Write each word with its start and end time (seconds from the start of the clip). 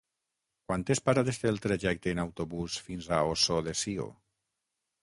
Quantes 0.71 1.01
parades 1.09 1.39
té 1.43 1.51
el 1.55 1.61
trajecte 1.67 2.15
en 2.15 2.23
autobús 2.25 2.79
fins 2.89 3.13
a 3.19 3.25
Ossó 3.35 3.63
de 3.71 3.79
Sió? 3.85 4.11